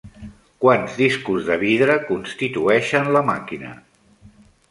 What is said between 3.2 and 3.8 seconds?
màquina?